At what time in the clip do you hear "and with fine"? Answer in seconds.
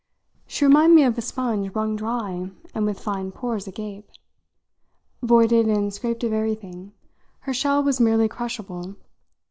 2.73-3.31